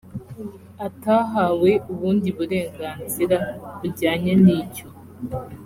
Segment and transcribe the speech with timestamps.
[0.87, 3.37] atahawe ubundi burenganzira
[3.79, 4.87] bujyanye n icyo